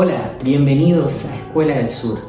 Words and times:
Hola, 0.00 0.32
bienvenidos 0.44 1.24
a 1.24 1.34
Escuela 1.34 1.78
del 1.78 1.90
Sur, 1.90 2.20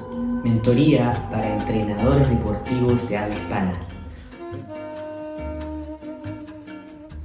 mentoría 0.44 1.14
para 1.30 1.56
entrenadores 1.56 2.28
deportivos 2.28 3.08
de 3.08 3.16
habla 3.16 3.36
hispana. 3.36 3.74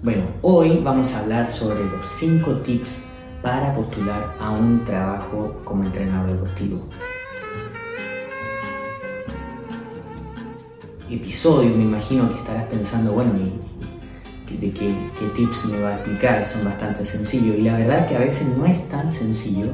Bueno, 0.03 0.27
hoy 0.43 0.83
vamos 0.85 1.15
a 1.15 1.21
hablar 1.21 1.51
sobre 1.51 1.83
los 1.87 2.07
5 2.07 2.59
tips 2.59 3.07
para 3.41 3.75
postular 3.75 4.35
a 4.39 4.51
un 4.51 4.85
trabajo 4.85 5.59
como 5.65 5.85
entrenador 5.85 6.33
deportivo. 6.33 6.79
Episodio, 11.09 11.75
me 11.75 11.85
imagino 11.85 12.29
que 12.29 12.37
estarás 12.37 12.67
pensando, 12.67 13.13
bueno, 13.15 13.33
de 13.33 14.73
qué, 14.75 14.95
tips 15.37 15.65
me 15.71 15.81
va 15.81 15.89
a 15.89 15.95
explicar, 15.95 16.45
son 16.45 16.67
bastante 16.67 17.03
sencillos. 17.03 17.57
Y 17.57 17.63
la 17.63 17.79
verdad 17.79 18.07
que 18.07 18.17
a 18.17 18.19
veces 18.19 18.47
no 18.59 18.67
es 18.67 18.87
tan 18.91 19.11
sencillo 19.11 19.69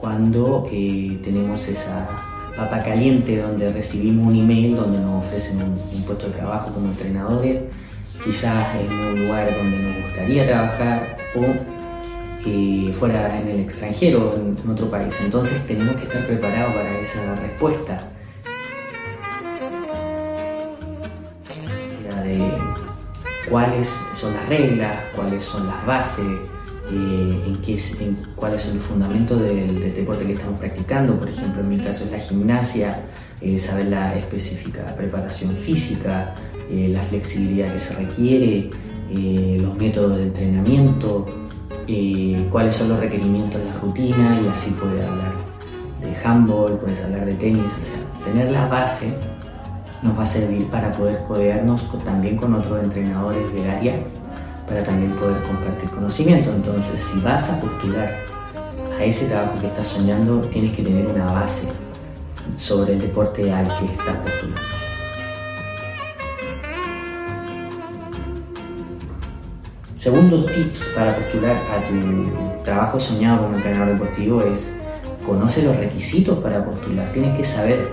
cuando 0.00 0.68
eh, 0.72 1.18
tenemos 1.22 1.66
esa 1.68 2.08
papa 2.56 2.82
caliente 2.82 3.40
donde 3.40 3.72
recibimos 3.72 4.32
un 4.32 4.36
email 4.38 4.76
donde 4.76 4.98
nos 4.98 5.24
ofrecen 5.24 5.62
un, 5.62 6.02
puesto 6.04 6.26
de 6.26 6.32
trabajo 6.32 6.72
como 6.72 6.88
entrenadores, 6.88 7.62
quizás 8.24 8.66
en 8.76 8.92
un 8.92 9.26
lugar 9.26 9.54
donde 9.56 9.78
nos 9.78 10.02
gustaría 10.04 10.46
trabajar 10.46 11.16
o 11.36 11.44
eh, 12.46 12.92
fuera 12.94 13.38
en 13.38 13.48
el 13.48 13.60
extranjero, 13.60 14.34
en, 14.36 14.56
en 14.62 14.70
otro 14.70 14.90
país. 14.90 15.14
Entonces 15.22 15.64
tenemos 15.66 15.94
que 15.96 16.04
estar 16.04 16.26
preparados 16.26 16.74
para 16.74 16.98
esa 16.98 17.34
respuesta. 17.36 18.10
cuáles 23.50 23.88
son 24.14 24.32
las 24.34 24.48
reglas, 24.48 24.96
cuáles 25.14 25.44
son 25.44 25.66
las 25.66 25.84
bases, 25.84 26.38
eh, 26.92 27.42
en, 27.46 27.56
qué, 27.62 27.78
en 28.00 28.16
cuáles 28.34 28.62
son 28.62 28.76
los 28.76 28.84
fundamentos 28.84 29.40
del, 29.40 29.94
deporte 29.94 30.26
que 30.26 30.32
estamos 30.32 30.58
practicando. 30.58 31.18
Por 31.18 31.28
ejemplo, 31.28 31.62
en 31.62 31.68
mi 31.68 31.78
caso 31.78 32.04
es 32.04 32.10
la 32.10 32.18
gimnasia, 32.18 33.00
eh, 33.40 33.58
saber 33.58 33.86
la 33.86 34.16
específica 34.16 34.84
preparación 34.96 35.54
física, 35.54 36.34
eh, 36.70 36.88
la 36.88 37.02
flexibilidad 37.02 37.72
que 37.72 37.78
se 37.78 37.94
requiere, 37.94 38.70
los 39.10 39.76
métodos 39.76 40.18
de 40.18 40.22
entrenamiento, 40.22 41.26
cuáles 42.48 42.76
son 42.76 42.90
los 42.90 43.00
requerimientos 43.00 43.60
en 43.60 43.66
la 43.66 43.80
rutina 43.80 44.40
y 44.44 44.46
así 44.46 44.70
puedes 44.70 45.00
hablar 45.00 45.32
de 46.00 46.16
handball, 46.24 46.78
puedes 46.78 47.02
hablar 47.02 47.26
de 47.26 47.34
tenis, 47.34 47.64
o 47.64 47.82
sea, 47.82 48.24
tener 48.24 48.52
la 48.52 48.66
base 48.68 49.12
nos 50.02 50.18
va 50.18 50.22
a 50.22 50.26
servir 50.26 50.68
para 50.68 50.90
poder 50.92 51.22
codearnos 51.24 51.86
también 52.04 52.36
con 52.36 52.54
otros 52.54 52.82
entrenadores 52.82 53.52
del 53.52 53.68
área, 53.68 53.98
para 54.70 54.84
también 54.84 55.10
poder 55.16 55.42
compartir 55.42 55.90
conocimiento. 55.90 56.50
Entonces, 56.50 57.00
si 57.00 57.20
vas 57.20 57.50
a 57.50 57.60
postular 57.60 58.14
a 58.98 59.04
ese 59.04 59.26
trabajo 59.26 59.60
que 59.60 59.66
estás 59.66 59.88
soñando, 59.88 60.40
tienes 60.42 60.74
que 60.76 60.82
tener 60.82 61.06
una 61.08 61.26
base 61.26 61.68
sobre 62.56 62.94
el 62.94 63.00
deporte 63.00 63.52
al 63.52 63.66
que 63.66 63.84
estás 63.86 64.14
postulando. 64.16 64.60
Segundo 69.96 70.46
tips 70.46 70.92
para 70.96 71.14
postular 71.14 71.56
a 71.56 71.88
tu 71.88 72.64
trabajo 72.64 72.98
soñado 72.98 73.42
como 73.42 73.56
entrenador 73.56 73.98
deportivo 73.98 74.40
es 74.42 74.72
conoce 75.26 75.62
los 75.62 75.76
requisitos 75.76 76.38
para 76.38 76.64
postular. 76.64 77.12
Tienes 77.12 77.36
que 77.36 77.44
saber 77.44 77.86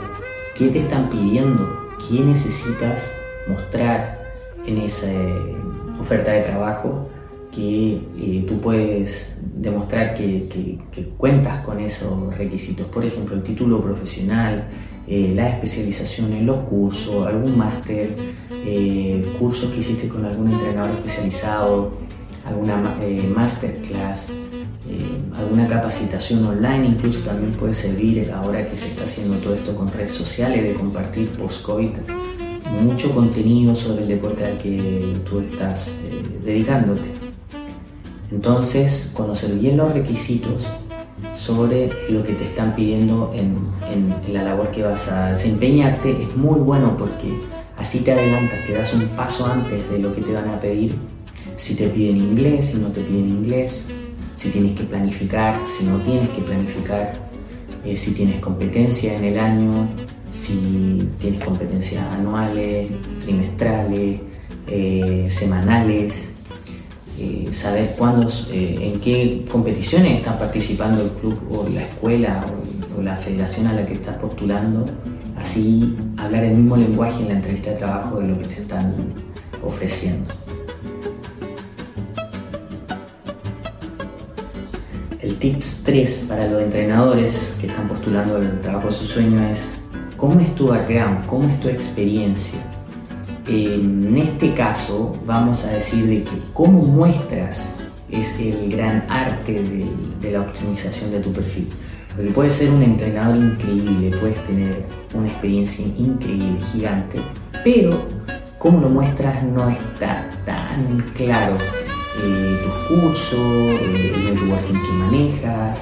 qué 0.55 0.69
te 0.69 0.79
están 0.79 1.09
pidiendo 1.09 1.87
qué 2.07 2.21
necesitas 2.21 3.11
mostrar 3.47 4.17
en 4.65 4.77
esa 4.79 5.07
eh, 5.07 5.55
oferta 5.99 6.31
de 6.31 6.41
trabajo 6.41 7.07
que 7.51 7.99
eh, 8.19 8.45
tú 8.47 8.59
puedes 8.59 9.39
demostrar 9.55 10.13
que, 10.13 10.77
cuentas 11.17 11.63
con 11.65 11.79
esos 11.79 12.37
requisitos. 12.37 12.87
Por 12.87 13.05
ejemplo, 13.05 13.35
el 13.35 13.43
título 13.43 13.81
profesional, 13.81 14.67
eh, 15.07 15.31
la 15.35 15.49
especialización 15.49 16.33
en 16.33 16.45
los 16.45 16.57
cursos, 16.65 17.25
algún 17.25 17.57
máster, 17.57 18.15
cursos 19.39 19.71
que 19.71 19.79
hiciste 19.79 20.07
con 20.09 20.25
algún 20.25 20.51
entrenador 20.51 20.91
especializado, 20.95 21.91
alguna 22.45 22.95
masterclass, 23.33 24.27
alguna 25.37 25.67
capacitación 25.67 26.45
online, 26.45 26.87
incluso 26.87 27.19
también 27.21 27.51
puede 27.53 27.73
servir 27.73 28.29
ahora 28.31 28.67
que 28.67 28.75
se 28.75 28.87
está 28.87 29.05
haciendo 29.05 29.37
todo 29.37 29.55
esto 29.55 29.75
con 29.75 29.91
redes 29.91 30.11
sociales, 30.11 30.63
de 30.63 30.73
compartir 30.73 31.29
post-COVID 31.29 31.91
mucho 32.81 33.11
contenido 33.11 33.75
sobre 33.75 34.03
el 34.03 34.07
deporte 34.09 34.45
al 34.45 34.57
que 34.57 35.13
tú 35.29 35.39
estás 35.41 35.87
eh, 35.87 36.21
dedicándote. 36.43 37.09
Entonces, 38.31 39.11
conocer 39.15 39.55
bien 39.55 39.77
los 39.77 39.93
requisitos 39.93 40.67
sobre 41.35 41.89
lo 42.09 42.23
que 42.23 42.33
te 42.33 42.43
están 42.43 42.75
pidiendo 42.75 43.31
en, 43.33 43.55
en, 43.91 44.33
la 44.33 44.43
labor 44.43 44.69
que 44.71 44.83
vas 44.83 45.07
a 45.07 45.29
desempeñarte 45.29 46.11
es 46.23 46.35
muy 46.35 46.59
bueno 46.59 46.97
porque 46.97 47.39
así 47.77 47.99
te 47.99 48.11
adelantas, 48.11 48.65
te 48.65 48.73
das 48.73 48.93
un 48.93 49.07
paso 49.09 49.45
antes 49.45 49.89
de 49.89 49.99
lo 49.99 50.13
que 50.13 50.21
te 50.21 50.33
van 50.33 50.49
a 50.49 50.59
pedir. 50.59 50.95
Si 51.55 51.73
te 51.73 51.87
piden 51.87 52.17
inglés, 52.17 52.65
si 52.65 52.77
no 52.77 52.89
te 52.89 53.01
piden 53.01 53.29
inglés, 53.29 53.87
si 54.35 54.49
tienes 54.49 54.77
que 54.77 54.83
planificar, 54.83 55.59
si 55.77 55.85
no 55.85 55.97
tienes 55.99 56.29
que 56.29 56.41
planificar, 56.41 57.13
eh, 57.85 57.95
si 57.95 58.11
tienes 58.11 58.39
competencia 58.41 59.15
en 59.17 59.23
el 59.23 59.39
año, 59.39 59.87
si 60.33 60.86
tienes 61.19 61.43
competencias 61.43 62.03
anuales, 62.13 62.89
trimestrales, 63.21 64.21
eh, 64.67 65.27
semanales, 65.29 66.29
eh, 67.19 67.49
saber 67.51 67.95
cuándo, 67.97 68.27
en 68.51 68.99
qué 68.99 69.45
competiciones 69.51 70.19
están 70.19 70.37
participando 70.37 71.03
el 71.03 71.09
club 71.11 71.39
o 71.49 71.67
la 71.69 71.81
escuela 71.81 72.45
o, 72.45 72.99
o, 72.99 73.01
la 73.01 73.17
federación 73.17 73.67
a 73.67 73.73
la 73.73 73.85
que 73.85 73.93
estás 73.93 74.17
postulando, 74.17 74.85
así 75.37 75.95
hablar 76.17 76.43
el 76.43 76.55
mismo 76.55 76.77
lenguaje 76.77 77.21
en 77.21 77.29
la 77.29 77.33
entrevista 77.35 77.71
de 77.71 77.77
trabajo 77.77 78.19
de 78.19 78.27
lo 78.27 78.37
que 78.39 78.47
te 78.47 78.61
están 78.61 78.93
ofreciendo. 79.63 80.33
El 85.21 85.35
tips 85.35 85.83
3 85.83 86.25
para 86.29 86.47
los 86.47 86.61
entrenadores 86.61 87.57
que 87.59 87.67
están 87.67 87.87
postulando 87.87 88.37
el 88.37 88.61
trabajo 88.61 88.87
de 88.87 88.93
su 88.93 89.05
sueño 89.05 89.45
es 89.49 89.77
cómo 90.17 90.39
es 90.39 90.53
tu 90.55 90.67
background, 90.67 91.25
cómo 91.27 91.47
es 91.47 91.59
tu 91.59 91.69
experiencia. 91.69 92.59
En 93.47 94.17
este 94.17 94.53
caso 94.55 95.13
vamos 95.25 95.63
a 95.63 95.69
decir 95.69 96.05
de 96.05 96.23
que 96.23 96.41
cómo 96.53 96.81
muestras 96.81 97.75
es 98.09 98.37
el 98.39 98.69
gran 98.71 99.05
arte 99.09 99.63
de, 100.21 100.31
la 100.31 100.41
optimización 100.41 101.11
de 101.11 101.19
tu 101.19 101.31
perfil. 101.31 101.69
Porque 102.15 102.31
puedes 102.31 102.53
ser 102.53 102.71
un 102.71 102.81
entrenador 102.81 103.37
increíble, 103.37 104.17
puedes 104.19 104.43
tener 104.47 104.85
una 105.13 105.27
experiencia 105.27 105.85
increíble, 105.85 106.59
gigante, 106.71 107.21
pero 107.63 108.05
cómo 108.57 108.81
lo 108.81 108.89
muestras 108.89 109.43
no 109.43 109.69
está 109.69 110.27
tan 110.45 110.99
claro 111.13 111.53
eh, 112.23 112.57
tus 112.63 112.97
cursos, 112.97 113.81
eh, 113.81 114.13
el 114.15 114.33
networking 114.33 114.73
que 114.73 114.91
manejas. 114.93 115.79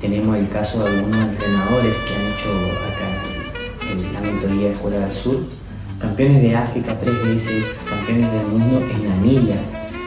Tenemos 0.00 0.36
el 0.36 0.48
caso 0.48 0.82
de 0.82 0.90
algunos 0.90 1.24
entrenadores 1.24 1.94
que 1.94 2.14
han 2.14 2.32
hecho 2.32 2.50
acá 2.88 3.19
la 4.20 4.30
mentoría 4.30 4.68
de 4.68 4.72
Escuela 4.72 4.98
del 4.98 5.12
Sur, 5.12 5.36
campeones 5.98 6.42
de 6.42 6.54
África 6.54 6.98
tres 6.98 7.24
veces, 7.24 7.80
campeones 7.88 8.32
del 8.32 8.46
mundo 8.46 8.82
en 8.94 9.12
anillas. 9.12 9.66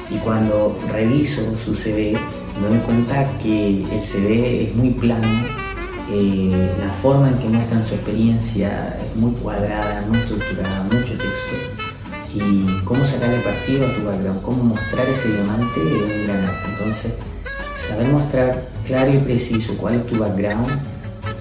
Y 0.09 0.18
cuando 0.18 0.78
reviso 0.91 1.41
su 1.63 1.74
CV, 1.74 2.18
me 2.62 2.68
doy 2.68 2.79
cuenta 2.79 3.25
que 3.41 3.81
el 3.81 4.02
CV 4.02 4.63
es 4.63 4.75
muy 4.75 4.91
plano, 4.91 5.47
eh, 6.12 6.69
la 6.79 6.94
forma 7.02 7.29
en 7.29 7.38
que 7.40 7.50
muestran 7.50 7.84
su 7.84 7.96
experiencia 7.96 8.97
es 9.02 9.16
muy 9.16 9.31
cuadrada, 9.31 10.06
muy 10.07 10.18
estructurada, 10.19 10.84
mucho 10.84 11.13
texto 11.13 11.84
y 12.35 12.66
cómo 12.84 13.03
sacarle 13.06 13.38
partido 13.40 13.85
a 13.85 13.96
tu 13.96 14.03
background, 14.06 14.41
cómo 14.41 14.63
mostrar 14.63 15.07
ese 15.07 15.34
diamante 15.34 15.66
es 15.75 16.16
un 16.16 16.28
gran 16.28 16.43
arte. 16.43 16.70
Entonces, 16.72 17.14
saber 17.88 18.08
mostrar 18.08 18.64
claro 18.85 19.14
y 19.14 19.17
preciso 19.17 19.78
cuál 19.78 19.96
es 19.96 20.05
tu 20.08 20.17
background, 20.17 20.67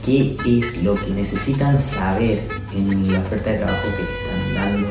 qué 0.05 0.37
es 0.47 0.83
lo 0.83 0.95
que 0.95 1.11
necesitan 1.11 1.81
saber 1.83 2.43
en 2.75 3.13
la 3.13 3.21
oferta 3.21 3.51
de 3.51 3.59
trabajo 3.59 3.89
que 3.97 4.03
te 4.03 4.13
están 4.13 4.55
dando, 4.55 4.89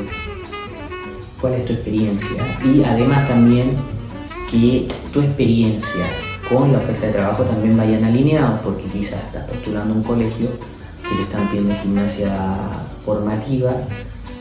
cuál 1.39 1.53
es 1.53 1.65
tu 1.65 1.73
experiencia 1.73 2.43
y 2.63 2.83
además 2.83 3.27
también 3.27 3.71
que 4.49 4.87
tu 5.11 5.21
experiencia 5.21 6.05
con 6.49 6.71
la 6.71 6.79
oferta 6.79 7.07
de 7.07 7.13
trabajo 7.13 7.43
también 7.43 7.77
vayan 7.77 8.03
alineados 8.03 8.59
porque 8.61 8.83
quizás 8.83 9.23
estás 9.25 9.49
postulando 9.49 9.93
un 9.93 10.03
colegio 10.03 10.49
que 11.07 11.15
te 11.15 11.21
están 11.23 11.47
pidiendo 11.47 11.75
gimnasia 11.75 12.31
formativa 13.03 13.71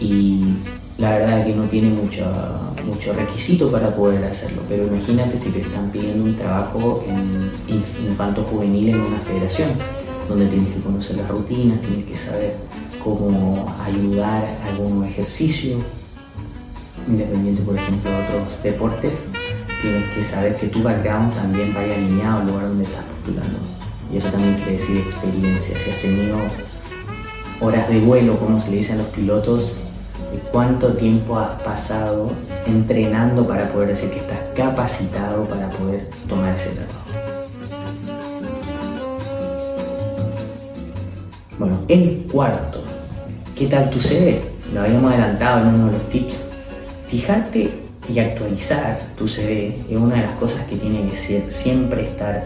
y 0.00 0.56
la 0.98 1.10
verdad 1.10 1.38
es 1.40 1.46
que 1.46 1.54
no 1.54 1.64
tiene 1.64 1.90
mucho, 1.90 2.24
mucho 2.84 3.12
requisito 3.14 3.70
para 3.70 3.94
poder 3.94 4.22
hacerlo, 4.24 4.62
pero 4.68 4.86
imagínate 4.86 5.38
si 5.38 5.50
te 5.50 5.60
están 5.60 5.90
pidiendo 5.90 6.24
un 6.24 6.36
trabajo 6.36 7.02
en 7.08 7.50
infanto 8.06 8.42
juvenil 8.44 8.90
en 8.90 9.00
una 9.00 9.18
federación, 9.20 9.70
donde 10.30 10.46
tienes 10.46 10.74
que 10.74 10.80
conocer 10.80 11.16
las 11.16 11.28
rutinas, 11.28 11.80
tienes 11.80 12.06
que 12.06 12.16
saber 12.16 12.56
cómo 13.02 13.66
ayudar 13.84 14.44
a 14.62 14.68
algún 14.68 15.04
ejercicio, 15.04 15.78
independiente 17.08 17.62
por 17.62 17.76
ejemplo 17.76 18.10
de 18.10 18.16
otros 18.24 18.62
deportes, 18.62 19.12
tienes 19.82 20.04
que 20.10 20.22
saber 20.24 20.54
que 20.56 20.68
tu 20.68 20.82
background 20.82 21.34
también 21.34 21.74
vaya 21.74 21.94
alineado 21.94 22.40
al 22.40 22.46
lugar 22.46 22.68
donde 22.68 22.84
estás 22.84 23.04
postulando 23.04 23.58
y 24.12 24.16
eso 24.18 24.28
también 24.28 24.54
quiere 24.54 24.72
decir 24.72 24.98
experiencia. 24.98 25.76
Si 25.78 25.90
has 25.90 26.00
tenido 26.00 26.38
horas 27.60 27.88
de 27.88 27.98
vuelo, 28.00 28.38
como 28.38 28.60
se 28.60 28.70
le 28.70 28.76
dice 28.78 28.92
a 28.92 28.96
los 28.96 29.06
pilotos, 29.06 29.72
cuánto 30.52 30.92
tiempo 30.94 31.38
has 31.38 31.60
pasado 31.62 32.30
entrenando 32.66 33.46
para 33.46 33.72
poder 33.72 33.88
decir 33.88 34.10
que 34.10 34.18
estás 34.18 34.38
capacitado 34.54 35.44
para 35.44 35.68
poder 35.70 36.08
tomar 36.28 36.56
ese 36.56 36.70
trabajo. 36.70 37.09
Bueno, 41.60 41.76
el 41.88 42.24
cuarto, 42.32 42.80
¿qué 43.54 43.66
tal 43.66 43.90
tu 43.90 44.00
CV? 44.00 44.40
Lo 44.72 44.80
habíamos 44.80 45.12
adelantado 45.12 45.60
en 45.60 45.74
uno 45.74 45.86
de 45.88 45.92
los 45.92 46.08
tips. 46.08 46.42
Fijarte 47.06 47.70
y 48.08 48.18
actualizar 48.18 48.98
tu 49.18 49.28
CV 49.28 49.74
es 49.90 49.98
una 49.98 50.14
de 50.14 50.22
las 50.22 50.38
cosas 50.38 50.64
que 50.64 50.76
tiene 50.76 51.06
que 51.10 51.16
ser, 51.16 51.50
siempre 51.50 52.04
estar 52.04 52.42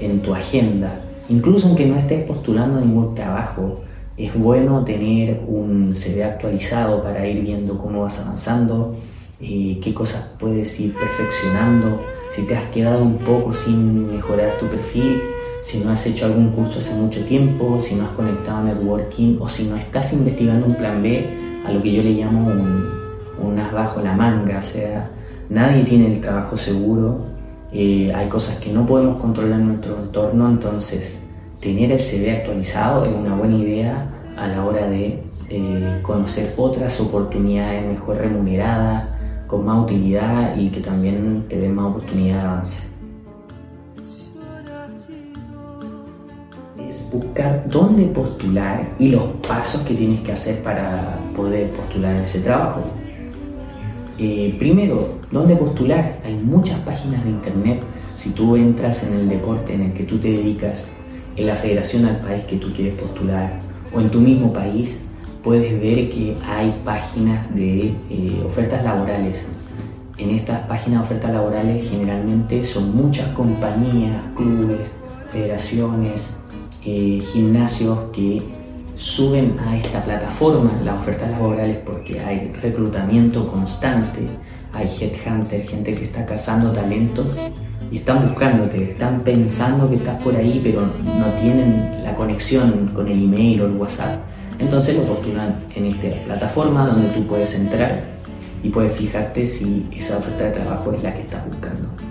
en 0.00 0.18
tu 0.18 0.34
agenda. 0.34 1.00
Incluso 1.28 1.68
aunque 1.68 1.86
no 1.86 1.96
estés 1.96 2.24
postulando 2.24 2.80
ningún 2.80 3.14
trabajo, 3.14 3.82
es 4.16 4.34
bueno 4.36 4.84
tener 4.84 5.44
un 5.46 5.94
CV 5.94 6.24
actualizado 6.24 7.04
para 7.04 7.24
ir 7.24 7.44
viendo 7.44 7.78
cómo 7.78 8.02
vas 8.02 8.18
avanzando, 8.18 8.96
eh, 9.40 9.78
qué 9.80 9.94
cosas 9.94 10.28
puedes 10.40 10.80
ir 10.80 10.92
perfeccionando, 10.92 12.02
si 12.32 12.42
te 12.42 12.56
has 12.56 12.64
quedado 12.70 13.00
un 13.00 13.18
poco 13.18 13.52
sin 13.52 14.12
mejorar 14.12 14.58
tu 14.58 14.66
perfil, 14.66 15.22
si 15.62 15.78
no 15.78 15.90
has 15.90 16.06
hecho 16.06 16.26
algún 16.26 16.50
curso 16.50 16.78
hace 16.78 16.94
mucho 16.94 17.24
tiempo, 17.24 17.78
si 17.80 17.94
no 17.94 18.04
has 18.04 18.10
conectado 18.10 18.58
a 18.58 18.62
networking 18.62 19.38
o 19.40 19.48
si 19.48 19.64
no 19.64 19.76
estás 19.76 20.12
investigando 20.12 20.66
un 20.66 20.74
plan 20.74 21.02
B, 21.02 21.28
a 21.64 21.72
lo 21.72 21.82
que 21.82 21.92
yo 21.92 22.02
le 22.02 22.12
llamo 22.12 22.48
un, 22.48 22.88
un 23.42 23.58
as 23.58 23.72
bajo 23.72 24.00
la 24.00 24.14
manga, 24.14 24.58
o 24.58 24.62
sea, 24.62 25.10
nadie 25.48 25.84
tiene 25.84 26.12
el 26.12 26.20
trabajo 26.20 26.56
seguro, 26.56 27.18
eh, 27.72 28.12
hay 28.14 28.28
cosas 28.28 28.56
que 28.58 28.72
no 28.72 28.86
podemos 28.86 29.20
controlar 29.20 29.60
en 29.60 29.68
nuestro 29.68 29.98
entorno, 29.98 30.48
entonces 30.48 31.20
tener 31.60 31.90
el 31.92 32.00
CV 32.00 32.30
actualizado 32.30 33.04
es 33.04 33.12
una 33.14 33.34
buena 33.34 33.56
idea 33.56 34.06
a 34.36 34.46
la 34.48 34.64
hora 34.64 34.88
de 34.88 35.22
eh, 35.48 35.98
conocer 36.02 36.54
otras 36.56 37.00
oportunidades 37.00 37.86
mejor 37.86 38.18
remuneradas, 38.18 39.04
con 39.46 39.64
más 39.64 39.84
utilidad 39.84 40.56
y 40.56 40.70
que 40.70 40.80
también 40.80 41.44
te 41.48 41.56
den 41.56 41.74
más 41.74 41.86
oportunidad 41.86 42.36
de 42.36 42.48
avance. 42.48 42.95
Buscar 47.12 47.64
dónde 47.68 48.04
postular 48.06 48.84
y 48.98 49.10
los 49.10 49.24
pasos 49.46 49.82
que 49.82 49.94
tienes 49.94 50.20
que 50.20 50.32
hacer 50.32 50.62
para 50.62 51.18
poder 51.34 51.70
postular 51.70 52.16
ese 52.16 52.40
trabajo. 52.40 52.82
Eh, 54.18 54.56
primero, 54.58 55.18
¿dónde 55.30 55.54
postular? 55.56 56.18
Hay 56.24 56.34
muchas 56.34 56.78
páginas 56.80 57.22
de 57.24 57.30
internet. 57.30 57.80
Si 58.16 58.30
tú 58.30 58.56
entras 58.56 59.02
en 59.04 59.12
el 59.14 59.28
deporte 59.28 59.74
en 59.74 59.82
el 59.82 59.92
que 59.92 60.04
tú 60.04 60.18
te 60.18 60.28
dedicas, 60.28 60.86
en 61.36 61.46
la 61.46 61.54
federación 61.54 62.06
al 62.06 62.20
país 62.20 62.42
que 62.44 62.56
tú 62.56 62.72
quieres 62.72 62.96
postular 62.96 63.52
o 63.94 64.00
en 64.00 64.10
tu 64.10 64.20
mismo 64.20 64.52
país, 64.52 65.00
puedes 65.42 65.72
ver 65.80 66.10
que 66.10 66.36
hay 66.44 66.74
páginas 66.84 67.54
de 67.54 67.94
eh, 68.10 68.42
ofertas 68.44 68.82
laborales. 68.82 69.44
En 70.18 70.30
estas 70.30 70.66
páginas 70.66 71.00
de 71.00 71.04
ofertas 71.04 71.32
laborales 71.32 71.88
generalmente 71.88 72.64
son 72.64 72.96
muchas 72.96 73.28
compañías, 73.28 74.16
clubes, 74.34 74.90
federaciones, 75.30 76.34
eh, 76.86 77.20
gimnasios 77.32 77.98
que 78.12 78.40
suben 78.94 79.58
a 79.58 79.76
esta 79.76 80.04
plataforma 80.04 80.70
las 80.84 81.00
ofertas 81.00 81.28
laborales 81.32 81.78
porque 81.84 82.20
hay 82.20 82.52
reclutamiento 82.62 83.46
constante, 83.50 84.20
hay 84.72 84.86
headhunter, 84.86 85.66
gente 85.66 85.96
que 85.96 86.04
está 86.04 86.24
cazando 86.24 86.70
talentos 86.72 87.40
y 87.90 87.96
están 87.96 88.28
buscándote, 88.28 88.92
están 88.92 89.20
pensando 89.22 89.90
que 89.90 89.96
estás 89.96 90.22
por 90.22 90.36
ahí, 90.36 90.60
pero 90.62 90.82
no 90.82 91.32
tienen 91.40 92.04
la 92.04 92.14
conexión 92.14 92.88
con 92.94 93.08
el 93.08 93.24
email 93.24 93.62
o 93.62 93.66
el 93.66 93.72
WhatsApp. 93.72 94.20
Entonces 94.60 94.96
lo 94.96 95.02
postulan 95.06 95.64
en 95.74 95.86
esta 95.86 96.24
plataforma 96.24 96.86
donde 96.86 97.08
tú 97.08 97.26
puedes 97.26 97.52
entrar 97.56 98.00
y 98.62 98.70
puedes 98.70 98.92
fijarte 98.92 99.44
si 99.44 99.86
esa 99.90 100.18
oferta 100.18 100.44
de 100.44 100.50
trabajo 100.52 100.92
es 100.92 101.02
la 101.02 101.12
que 101.12 101.22
estás 101.22 101.44
buscando. 101.46 102.05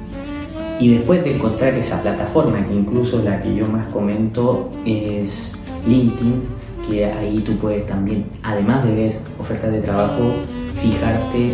Y 0.80 0.90
después 0.90 1.24
de 1.24 1.36
encontrar 1.36 1.74
esa 1.76 2.02
plataforma, 2.02 2.66
que 2.68 2.74
incluso 2.74 3.22
la 3.24 3.40
que 3.40 3.56
yo 3.56 3.66
más 3.68 3.92
comento 3.94 4.72
es 4.86 5.58
LinkedIn, 5.88 6.42
que 6.88 7.06
ahí 7.06 7.40
tú 7.40 7.54
puedes 7.58 7.88
también, 7.88 8.26
además 8.44 8.84
de 8.84 8.94
ver 8.94 9.20
ofertas 9.40 9.72
de 9.72 9.80
trabajo, 9.80 10.32
fijarte 10.76 11.54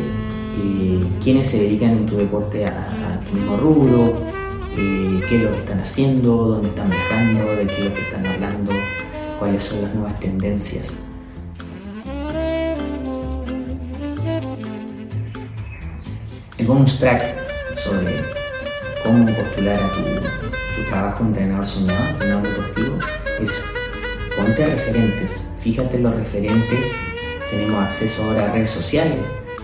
eh, 0.57 0.99
quiénes 1.23 1.47
se 1.47 1.59
dedican 1.59 1.91
en 1.91 2.05
tu 2.07 2.17
deporte 2.17 2.65
a, 2.65 3.19
tu 3.29 3.37
mismo 3.37 3.57
rubro, 3.57 4.13
eh, 4.75 5.21
qué 5.29 5.35
es 5.35 5.41
lo 5.43 5.51
que 5.51 5.57
están 5.59 5.79
haciendo, 5.79 6.35
dónde 6.35 6.69
están 6.69 6.89
viajando, 6.89 7.55
de 7.55 7.67
qué 7.67 7.73
es 7.73 7.89
lo 7.89 7.93
que 7.93 8.01
están 8.01 8.25
hablando, 8.25 8.71
cuáles 9.39 9.63
son 9.63 9.83
las 9.83 9.93
nuevas 9.93 10.19
tendencias. 10.19 10.93
El 16.57 16.67
bonus 16.67 16.99
track 16.99 17.35
sobre 17.75 18.40
cómo 19.03 19.25
postular 19.25 19.79
a 19.79 19.89
tu, 19.89 20.89
trabajo 20.89 21.23
entrenador 21.23 21.65
soñado, 21.65 22.09
entrenador 22.09 22.47
deportivo, 22.47 22.97
es 23.41 23.51
ponte 24.35 24.65
referentes, 24.65 25.45
fíjate 25.59 25.99
los 25.99 26.13
referentes, 26.15 26.91
tenemos 27.49 27.83
acceso 27.83 28.23
ahora 28.23 28.49
a 28.49 28.53
redes 28.53 28.71
sociales, 28.71 29.17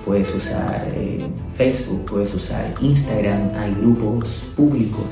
puedes 0.05 0.33
usar 0.33 0.87
eh, 0.93 1.27
Facebook, 1.49 2.05
puedes 2.05 2.33
usar 2.33 2.73
Instagram, 2.81 3.51
hay 3.55 3.73
grupos 3.73 4.43
públicos 4.55 5.07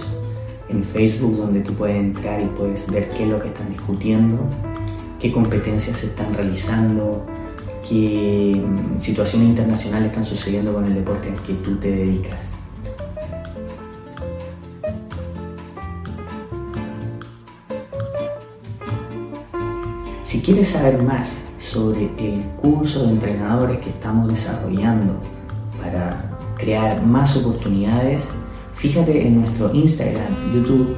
en 0.69 0.83
Facebook 0.83 1.37
donde 1.37 1.61
tú 1.61 1.73
puedes 1.73 1.97
entrar 1.97 2.41
y 2.41 2.45
puedes 2.45 2.89
ver 2.89 3.09
qué 3.09 3.23
es 3.23 3.29
lo 3.29 3.39
que 3.39 3.49
están 3.49 3.69
discutiendo, 3.69 4.39
qué 5.19 5.31
competencias 5.31 5.97
se 5.97 6.07
están 6.07 6.33
realizando, 6.33 7.25
qué 7.87 8.61
mm, 8.63 8.97
situaciones 8.99 9.49
internacionales 9.49 10.11
están 10.11 10.25
sucediendo 10.25 10.73
con 10.73 10.85
el 10.85 10.95
deporte 10.95 11.29
al 11.29 11.41
que 11.43 11.53
tú 11.55 11.75
te 11.77 11.91
dedicas. 11.91 12.54
Quieres 20.45 20.69
saber 20.69 21.01
más 21.01 21.43
sobre 21.57 22.07
el 22.19 22.43
curso 22.61 23.07
de 23.07 23.13
entrenadores 23.13 23.79
que 23.79 23.89
estamos 23.89 24.29
desarrollando 24.29 25.15
para 25.81 26.37
crear 26.55 27.03
más 27.03 27.35
oportunidades, 27.37 28.29
fíjate 28.73 29.25
en 29.25 29.41
nuestro 29.41 29.73
Instagram, 29.73 30.31
YouTube 30.53 30.95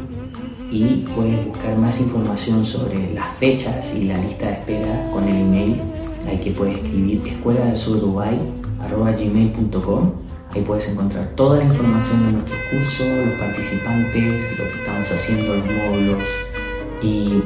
y 0.70 1.06
puedes 1.16 1.48
buscar 1.48 1.78
más 1.78 1.98
información 2.02 2.66
sobre 2.66 3.14
las 3.14 3.34
fechas 3.38 3.96
y 3.96 4.04
la 4.04 4.18
lista 4.18 4.48
de 4.48 4.54
espera 4.54 5.10
con 5.14 5.30
el 5.30 5.38
email 5.38 5.82
al 6.30 6.42
que 6.42 6.52
puedes 6.52 6.76
escribir 6.76 7.26
escuela 7.26 7.68
del 7.68 7.78
sur 7.78 8.02
gmail.com 8.02 10.12
ahí 10.54 10.62
puedes 10.62 10.90
encontrar 10.90 11.26
toda 11.36 11.60
la 11.60 11.64
información 11.64 12.26
de 12.26 12.34
nuestros 12.34 12.60
cursos, 12.70 13.08
los 13.26 13.36
participantes, 13.36 14.60
lo 14.60 14.66
que 14.66 14.78
estamos 14.80 15.10
haciendo, 15.10 15.56
los 15.56 15.66
módulos 15.66 16.30
y 17.02 17.42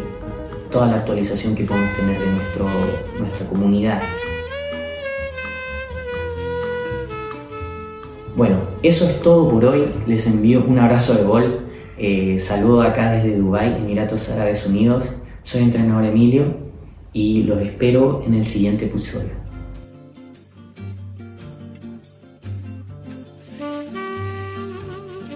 toda 0.71 0.87
la 0.87 0.97
actualización 0.97 1.53
que 1.53 1.65
podemos 1.65 1.93
tener 1.95 2.19
de 2.19 2.31
nuestro, 2.31 2.67
nuestra 3.19 3.47
comunidad. 3.47 4.01
Bueno, 8.35 8.55
eso 8.81 9.05
es 9.05 9.21
todo 9.21 9.49
por 9.49 9.65
hoy. 9.65 9.91
Les 10.07 10.25
envío 10.25 10.63
un 10.65 10.79
abrazo 10.79 11.13
de 11.13 11.23
gol. 11.23 11.59
Eh, 11.97 12.39
saludo 12.39 12.81
acá 12.81 13.11
desde 13.11 13.37
Dubai, 13.37 13.75
Emiratos 13.75 14.29
Árabes 14.29 14.65
Unidos. 14.65 15.13
Soy 15.43 15.63
entrenador 15.63 16.05
Emilio 16.05 16.55
y 17.13 17.43
los 17.43 17.59
espero 17.61 18.23
en 18.25 18.35
el 18.35 18.45
siguiente 18.45 18.85
episodio. 18.85 19.40